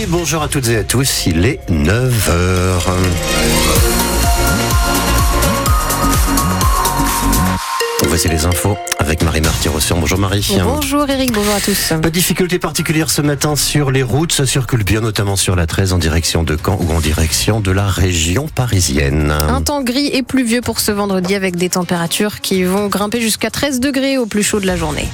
[0.00, 1.90] Et bonjour à toutes et à tous, il est 9h.
[8.08, 9.98] Voici les infos avec Marie-Marty Rossian.
[9.98, 10.56] Bonjour Marie.
[10.64, 11.88] Bonjour Eric, bonjour à tous.
[11.88, 14.32] Pas de difficultés particulières ce matin sur les routes.
[14.32, 17.70] Ça circule bien, notamment sur la 13 en direction de Caen ou en direction de
[17.70, 19.30] la région parisienne.
[19.30, 23.50] Un temps gris et pluvieux pour ce vendredi avec des températures qui vont grimper jusqu'à
[23.50, 25.08] 13 degrés au plus chaud de la journée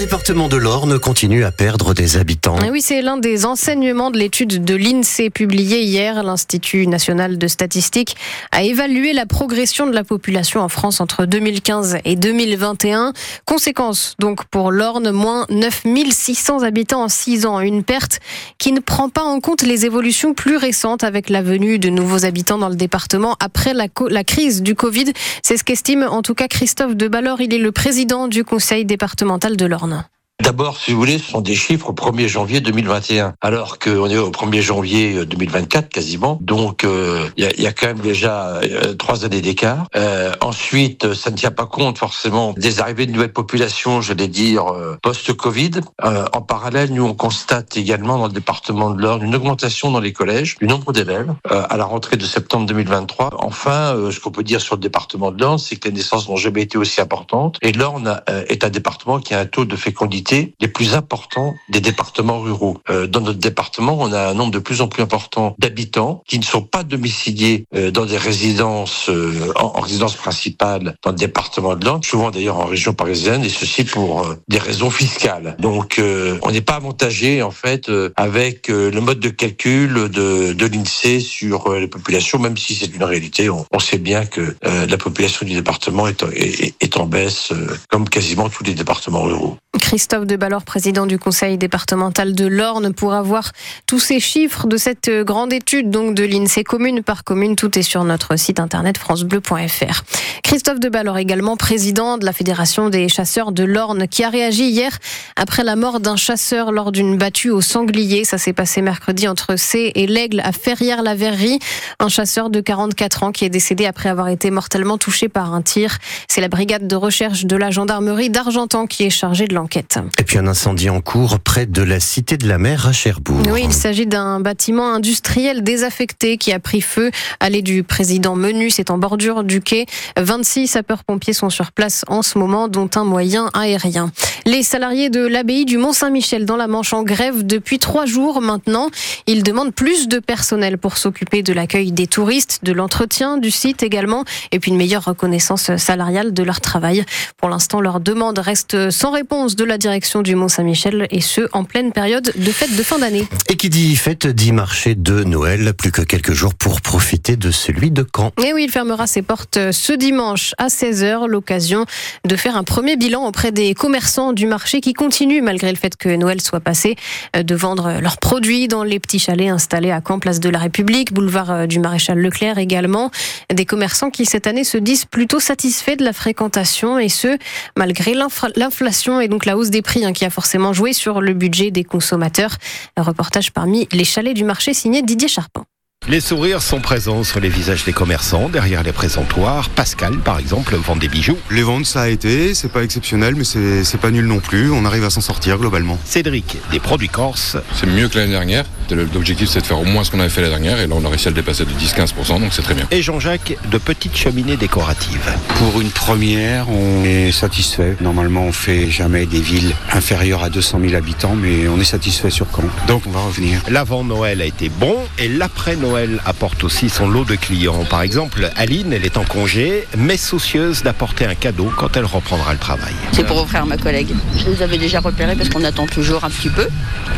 [0.00, 2.56] département de l'Orne continue à perdre des habitants.
[2.72, 6.22] oui, c'est l'un des enseignements de l'étude de l'INSEE publiée hier.
[6.22, 8.16] L'Institut national de statistique
[8.50, 13.12] a évalué la progression de la population en France entre 2015 et 2021.
[13.44, 17.60] Conséquence donc pour l'Orne, moins 9600 habitants en 6 ans.
[17.60, 18.20] Une perte
[18.56, 22.24] qui ne prend pas en compte les évolutions plus récentes avec la venue de nouveaux
[22.24, 25.12] habitants dans le département après la, la crise du Covid.
[25.42, 27.42] C'est ce qu'estime en tout cas Christophe Debalor.
[27.42, 29.89] Il est le président du conseil départemental de l'Orne.
[29.92, 30.19] Антона.
[30.42, 34.16] D'abord, si vous voulez, ce sont des chiffres au 1er janvier 2021, alors qu'on est
[34.16, 36.38] au 1er janvier 2024 quasiment.
[36.40, 39.86] Donc, il euh, y, a, y, a, quand même déjà euh, trois années d'écart.
[39.96, 44.28] Euh, ensuite, ça ne tient pas compte forcément des arrivées de nouvelles populations, je vais
[44.28, 44.64] dire,
[45.02, 45.72] post-Covid.
[46.02, 50.12] en parallèle, nous, on constate également dans le département de l'Orne une augmentation dans les
[50.12, 53.30] collèges du nombre d'élèves à la rentrée de septembre 2023.
[53.38, 56.36] Enfin, ce qu'on peut dire sur le département de l'Orne, c'est que les naissances n'ont
[56.36, 57.58] jamais été aussi importantes.
[57.60, 60.29] Et l'Orne est un département qui a un taux de fécondité
[60.60, 62.78] les plus importants des départements ruraux.
[62.88, 66.38] Euh, dans notre département, on a un nombre de plus en plus important d'habitants qui
[66.38, 71.74] ne sont pas domiciliés euh, dans des résidences, euh, en, résidence principale dans le département
[71.74, 75.56] de l'Inde, souvent d'ailleurs en région parisienne, et ceci pour des raisons fiscales.
[75.58, 76.00] Donc,
[76.42, 81.72] on n'est pas avantagé en fait avec le mode de calcul de, de l'INSEE sur
[81.74, 83.48] les populations, même si c'est une réalité.
[83.48, 87.52] On, on, sait bien que la population du département est, est, est en baisse,
[87.88, 89.56] comme quasiment tous les départements ruraux.
[89.78, 93.52] Christophe Debalor, président du conseil départemental de l'Orne, pour avoir
[93.86, 97.54] tous ces chiffres de cette grande étude donc de l'INSEE commune par commune.
[97.54, 100.02] Tout est sur notre site internet francebleu.fr.
[100.42, 104.98] Christophe Debalor également président de la Fédération des chasseurs de l'Orne qui a réagi hier
[105.36, 108.24] après la mort d'un chasseur lors d'une battue au sanglier.
[108.24, 111.60] Ça s'est passé mercredi entre C et l'Aigle à Ferrières-la-Verrerie.
[112.00, 115.62] Un chasseur de 44 ans qui est décédé après avoir été mortellement touché par un
[115.62, 115.98] tir.
[116.26, 119.98] C'est la brigade de recherche de la gendarmerie d'Argentan qui est chargée de l'enquête.
[120.18, 123.42] Et puis un incendie en cours près de la Cité de la Mer à Cherbourg.
[123.50, 127.10] Oui, il s'agit d'un bâtiment industriel désaffecté qui a pris feu.
[127.40, 129.84] Allée du président Menu, c'est en bordure du quai.
[130.16, 134.10] 26 sapeurs-pompiers sont sur place en ce moment, dont un moyen aérien.
[134.46, 138.88] Les salariés de l'abbaye du Mont-Saint-Michel dans la Manche en grève depuis trois jours maintenant.
[139.26, 143.82] Ils demandent plus de personnel pour s'occuper de l'accueil des touristes, de l'entretien du site
[143.82, 147.04] également, et puis une meilleure reconnaissance salariale de leur travail.
[147.36, 151.64] Pour l'instant, leur demande reste sans réponse de la direction du Mont-Saint-Michel et ce en
[151.64, 153.26] pleine période de fête de fin d'année.
[153.48, 157.50] Et qui dit fête dit marché de Noël, plus que quelques jours pour profiter de
[157.50, 158.32] celui de Caen.
[158.44, 161.86] Et oui, il fermera ses portes ce dimanche à 16h, l'occasion
[162.24, 165.96] de faire un premier bilan auprès des commerçants du marché qui continuent, malgré le fait
[165.96, 166.96] que Noël soit passé,
[167.34, 171.12] de vendre leurs produits dans les petits chalets installés à Caen, place de la République,
[171.12, 173.10] boulevard euh, du Maréchal Leclerc également.
[173.52, 177.38] Des commerçants qui cette année se disent plutôt satisfaits de la fréquentation et ce,
[177.76, 181.34] malgré l'inflation et donc la hausse des prix hein, qui a forcément joué sur le
[181.34, 182.56] budget des consommateurs.
[182.96, 185.64] Un reportage parmi les chalets du marché signé Didier Charpent.
[186.08, 189.68] Les sourires sont présents sur les visages des commerçants, derrière les présentoirs.
[189.68, 191.36] Pascal, par exemple, vend des bijoux.
[191.52, 194.72] Les ventes, ça a été, c'est pas exceptionnel, mais c'est pas nul non plus.
[194.72, 195.98] On arrive à s'en sortir globalement.
[196.04, 197.58] Cédric, des produits corses.
[197.74, 198.64] C'est mieux que l'année dernière.
[198.90, 201.04] L'objectif, c'est de faire au moins ce qu'on avait fait l'année dernière, et là, on
[201.04, 202.88] a réussi à le dépasser de 10-15%, donc c'est très bien.
[202.90, 205.32] Et Jean-Jacques, de petites cheminées décoratives.
[205.58, 207.96] Pour une première, on est satisfait.
[208.00, 212.30] Normalement, on fait jamais des villes inférieures à 200 000 habitants, mais on est satisfait
[212.30, 212.64] sur Caen.
[212.88, 213.62] Donc, on va revenir.
[213.68, 217.84] L'avant Noël a été bon, et l'après Noël apporte aussi son lot de clients.
[217.84, 222.52] Par exemple, Aline, elle est en congé, mais soucieuse d'apporter un cadeau quand elle reprendra
[222.52, 222.94] le travail.
[223.10, 224.14] C'est pour offrir à ma collègue.
[224.36, 226.68] Je les avais déjà repérés parce qu'on attend toujours un petit peu,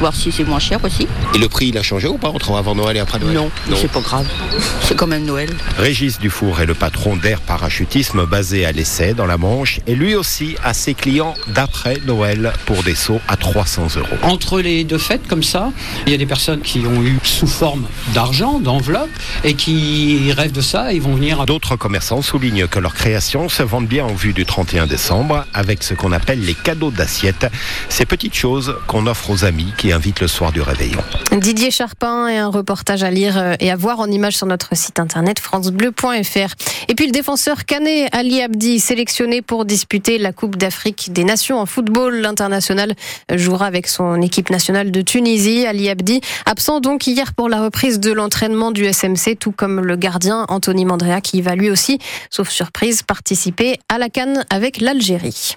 [0.00, 1.06] voir si c'est moins cher aussi.
[1.32, 3.50] Et le prix, il a changé ou pas entre avant Noël et après Noël Non,
[3.76, 4.26] c'est pas grave.
[4.82, 5.50] C'est quand même Noël.
[5.78, 10.16] Régis Dufour est le patron d'Air Parachutisme basé à l'essai dans la Manche et lui
[10.16, 14.16] aussi a ses clients d'après Noël pour des sauts à 300 euros.
[14.22, 15.70] Entre les deux fêtes comme ça,
[16.06, 19.10] il y a des personnes qui ont eu sous forme d'argent d'enveloppe
[19.44, 21.44] et qui rêvent de ça, ils vont venir.
[21.46, 25.82] D'autres commerçants soulignent que leurs créations se vendent bien en vue du 31 décembre avec
[25.82, 27.46] ce qu'on appelle les cadeaux d'assiette,
[27.88, 31.00] ces petites choses qu'on offre aux amis qui invitent le soir du réveillon.
[31.32, 34.76] Didier Charpin et un reportage à lire euh, et à voir en image sur notre
[34.76, 36.54] site internet francebleu.fr.
[36.88, 41.58] Et puis le défenseur canet Ali Abdi, sélectionné pour disputer la Coupe d'Afrique des Nations
[41.58, 42.16] en football.
[42.16, 42.94] L'international
[43.32, 45.66] jouera avec son équipe nationale de Tunisie.
[45.66, 49.96] Ali Abdi, absent donc hier pour la reprise de l'entraînement du SMC, tout comme le
[49.96, 51.98] gardien Anthony Mandrea qui va lui aussi,
[52.30, 55.54] sauf surprise, participer à la Cannes avec l'Algérie.